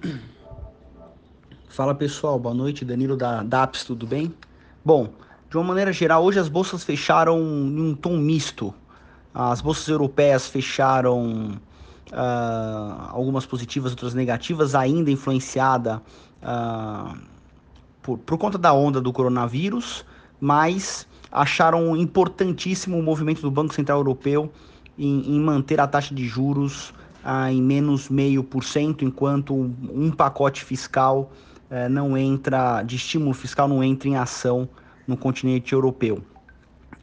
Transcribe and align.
Fala 1.68 1.94
pessoal, 1.94 2.38
boa 2.38 2.54
noite, 2.54 2.84
Danilo 2.84 3.16
da 3.16 3.42
DAPS, 3.42 3.84
tudo 3.84 4.06
bem? 4.06 4.32
Bom, 4.84 5.08
de 5.48 5.56
uma 5.56 5.64
maneira 5.64 5.92
geral, 5.92 6.24
hoje 6.24 6.38
as 6.38 6.48
bolsas 6.48 6.84
fecharam 6.84 7.38
em 7.40 7.80
um 7.80 7.94
tom 7.94 8.16
misto. 8.16 8.74
As 9.32 9.60
bolsas 9.60 9.88
europeias 9.88 10.46
fecharam 10.46 11.58
uh, 12.12 13.08
algumas 13.10 13.44
positivas, 13.46 13.92
outras 13.92 14.14
negativas, 14.14 14.74
ainda 14.74 15.10
influenciada 15.10 16.00
uh, 16.42 17.18
por, 18.02 18.18
por 18.18 18.38
conta 18.38 18.58
da 18.58 18.72
onda 18.72 19.00
do 19.00 19.12
coronavírus, 19.12 20.04
mas 20.40 21.06
acharam 21.30 21.96
importantíssimo 21.96 22.98
o 22.98 23.02
movimento 23.02 23.42
do 23.42 23.50
Banco 23.50 23.74
Central 23.74 23.98
Europeu 23.98 24.52
em, 24.96 25.34
em 25.34 25.40
manter 25.40 25.80
a 25.80 25.86
taxa 25.86 26.14
de 26.14 26.26
juros 26.26 26.92
ah, 27.24 27.50
em 27.50 27.62
menos 27.62 28.08
meio 28.08 28.44
por 28.44 28.62
cento, 28.62 29.04
enquanto 29.04 29.54
um 29.54 30.10
pacote 30.10 30.62
fiscal 30.62 31.32
eh, 31.70 31.88
não 31.88 32.16
entra, 32.16 32.82
de 32.82 32.96
estímulo 32.96 33.32
fiscal 33.32 33.66
não 33.66 33.82
entra 33.82 34.08
em 34.08 34.16
ação 34.16 34.68
no 35.08 35.16
continente 35.16 35.72
europeu. 35.72 36.22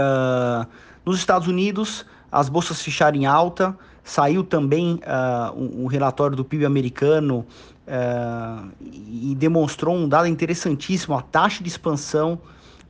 Uh, 0.00 0.66
nos 1.04 1.18
Estados 1.18 1.46
Unidos, 1.46 2.06
as 2.30 2.48
bolsas 2.48 2.80
fecharam 2.80 3.16
em 3.16 3.26
alta, 3.26 3.76
saiu 4.02 4.42
também 4.42 4.94
uh, 4.94 5.52
um, 5.54 5.84
um, 5.84 5.86
relatório 5.86 6.36
do 6.36 6.44
PIB 6.44 6.64
americano 6.64 7.46
uh, 7.86 8.68
e 8.80 9.34
demonstrou 9.38 9.94
um 9.94 10.08
dado 10.08 10.26
interessantíssimo, 10.26 11.16
a 11.16 11.22
taxa 11.22 11.62
de 11.62 11.68
expansão 11.68 12.40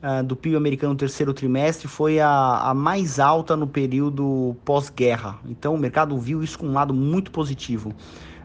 uh, 0.03 0.23
do 0.23 0.35
PIB 0.35 0.55
americano 0.55 0.93
no 0.93 0.99
terceiro 0.99 1.33
trimestre 1.33 1.87
foi 1.87 2.19
a, 2.19 2.69
a 2.69 2.73
mais 2.73 3.19
alta 3.19 3.55
no 3.55 3.67
período 3.67 4.55
pós-guerra. 4.65 5.37
Então 5.47 5.73
o 5.73 5.77
mercado 5.77 6.17
viu 6.17 6.43
isso 6.43 6.59
com 6.59 6.67
um 6.67 6.73
lado 6.73 6.93
muito 6.93 7.31
positivo. 7.31 7.93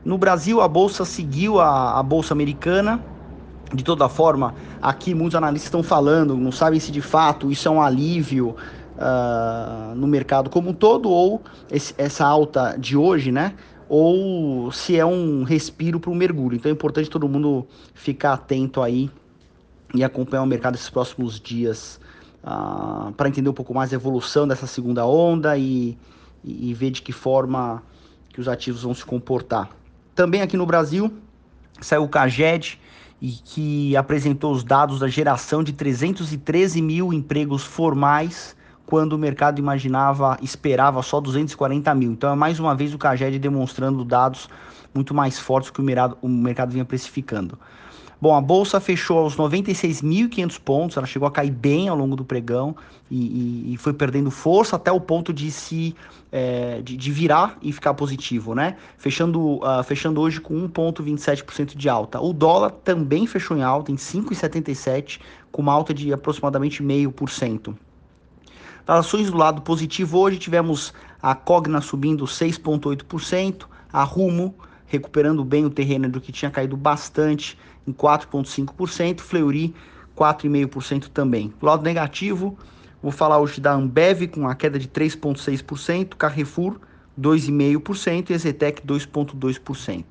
No 0.05 0.17
Brasil, 0.17 0.61
a 0.61 0.69
bolsa 0.69 1.05
seguiu 1.05 1.61
a, 1.61 1.99
a 1.99 2.03
bolsa 2.03 2.33
americana. 2.33 3.05
De 3.73 3.85
toda 3.85 4.09
forma, 4.09 4.55
aqui 4.83 5.15
muitos 5.15 5.37
analistas 5.37 5.69
estão 5.69 5.83
falando, 5.83 6.37
não 6.37 6.51
sabem 6.51 6.81
se 6.81 6.91
de 6.91 7.01
fato 7.01 7.53
isso 7.53 7.69
é 7.69 7.71
um 7.71 7.81
alívio 7.81 8.57
uh, 8.97 9.95
no 9.95 10.09
mercado 10.09 10.51
como 10.51 10.71
um 10.71 10.75
todo 10.75 11.09
ou 11.09 11.41
esse, 11.71 11.95
essa 11.97 12.27
alta 12.27 12.77
de 12.77 12.97
hoje, 12.97 13.31
né? 13.31 13.55
Ou 13.89 14.73
se 14.73 14.97
é 14.97 15.07
um 15.07 15.45
respiro 15.45 16.01
para 16.01 16.11
o 16.11 16.15
mergulho. 16.17 16.57
Então 16.57 16.69
é 16.69 16.73
importante 16.73 17.09
todo 17.09 17.29
mundo 17.29 17.67
ficar 17.95 18.33
atento 18.33 18.83
aí 18.83 19.09
e 19.95 20.05
acompanhar 20.05 20.43
o 20.43 20.47
mercado 20.47 20.75
esses 20.75 20.89
próximos 20.89 21.41
dias 21.41 22.01
uh, 22.43 22.47
ah, 22.47 23.13
para 23.17 23.29
entender 23.29 23.49
um 23.49 23.55
pouco 23.55 23.75
mais 23.75 23.93
a 23.93 23.97
evolução 23.97 24.47
dessa 24.47 24.67
segunda 24.67 25.05
onda 25.05 25.57
e, 25.57 25.97
e, 26.45 26.71
e, 26.71 26.75
ver 26.75 26.91
de 26.91 27.03
que 27.03 27.13
forma 27.13 27.83
que 28.29 28.41
os 28.41 28.49
ativos 28.49 28.83
vão 28.83 28.95
se 28.95 29.05
comportar. 29.05 29.71
Também 30.15 30.43
aqui 30.43 30.57
no 30.57 30.67
Brasil 30.67 31.13
saiu 31.81 32.05
o 32.05 32.09
Caged 32.09 32.81
e 33.21 33.33
que 33.33 33.97
apresentou 33.97 34.53
os 34.53 34.63
dados 34.63 35.01
da 35.01 35.09
geração 35.09 35.63
de 35.63 35.73
313 35.73 36.81
mil 36.81 37.13
empregos 37.13 37.65
formais 37.65 38.57
quando 38.91 39.13
o 39.13 39.19
mercado 39.19 39.61
imaginava, 39.61 40.37
esperava 40.43 41.01
só 41.01 41.21
240 41.21 41.95
mil. 41.95 42.11
Então 42.11 42.33
é 42.33 42.35
mais 42.35 42.59
uma 42.59 42.75
vez 42.75 42.93
o 42.93 42.99
Caged 42.99 43.39
demonstrando 43.39 44.05
dados 44.05 44.49
muito 44.93 45.15
mais 45.15 45.39
fortes 45.39 45.71
que 45.71 45.81
o 45.81 45.85
mercado, 45.85 46.19
o 46.21 46.29
mercado 46.29 46.73
vinha 46.73 46.85
precificando. 46.85 47.57
Bom, 48.21 48.35
a 48.35 48.41
bolsa 48.41 48.81
fechou 48.81 49.21
aos 49.21 49.37
96.500 49.37 50.61
pontos, 50.61 50.97
ela 50.97 51.07
chegou 51.07 51.27
a 51.27 51.31
cair 51.31 51.53
bem 51.53 51.89
ao 51.89 51.97
longo 51.97 52.17
do 52.17 52.25
pregão 52.25 52.77
e, 53.09 53.17
e, 53.71 53.75
e 53.75 53.77
foi 53.77 53.95
perdendo 53.95 54.31
força 54.31 54.75
até 54.75 54.91
o 54.91 55.01
ponto 55.01 55.33
de 55.33 55.51
se 55.53 55.95
é, 56.33 56.83
de, 56.83 56.97
de, 56.97 57.13
virar 57.13 57.57
e 57.63 57.73
ficar 57.73 57.95
positivo, 57.95 58.55
né? 58.55 58.77
Fechando, 58.99 59.57
uh, 59.59 59.83
fechando 59.85 60.21
hoje 60.21 60.41
com 60.41 60.69
1,27% 60.69 61.77
de 61.77 61.89
alta. 61.89 62.21
O 62.21 62.33
dólar 62.33 62.73
também 62.73 63.27
fechou 63.27 63.57
em 63.57 63.63
alta, 63.63 63.91
em 63.91 63.97
5,77, 63.97 65.21
com 65.51 65.63
uma 65.63 65.73
alta 65.73 65.95
de 65.95 66.13
aproximadamente 66.13 66.83
0,5%. 66.83 67.75
Das 68.87 69.07
ações 69.07 69.31
do 69.31 69.37
lado 69.37 69.63
positivo 69.63 70.19
hoje 70.19 70.39
tivemos 70.39 70.93
a 71.23 71.35
Cogna 71.35 71.81
subindo 71.81 72.25
6,8%, 72.25 73.67
a 73.93 74.03
Rumo 74.03 74.55
recuperando 74.87 75.45
bem 75.45 75.65
o 75.65 75.71
terreno 75.71 76.09
do 76.09 76.21
que 76.21 76.33
tinha 76.33 76.51
caído 76.51 76.77
bastante 76.77 77.57
em 77.87 77.93
4,5%, 77.93 79.21
Fleury 79.21 79.75
4,5% 80.17 81.09
também. 81.09 81.53
Do 81.61 81.67
lado 81.67 81.83
negativo, 81.83 82.59
vou 83.03 83.13
falar 83.13 83.39
hoje 83.39 83.61
da 83.61 83.73
Ambev 83.73 84.27
com 84.29 84.49
a 84.49 84.55
queda 84.55 84.79
de 84.79 84.89
3,6%, 84.89 86.15
Carrefour 86.17 86.81
2,5% 87.19 88.31
e 88.31 88.33
Ezetec 88.33 88.83
2,2%. 88.87 90.05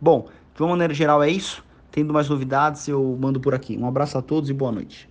Bom, 0.00 0.28
de 0.54 0.62
uma 0.62 0.70
maneira 0.70 0.94
geral 0.94 1.22
é 1.22 1.30
isso. 1.30 1.64
Tendo 1.90 2.12
mais 2.12 2.28
novidades, 2.28 2.88
eu 2.88 3.18
mando 3.20 3.38
por 3.38 3.54
aqui. 3.54 3.76
Um 3.76 3.86
abraço 3.86 4.16
a 4.16 4.22
todos 4.22 4.48
e 4.48 4.54
boa 4.54 4.72
noite. 4.72 5.00